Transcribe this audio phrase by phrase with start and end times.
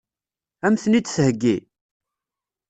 [0.65, 1.57] Ad m-ten-id-theggi?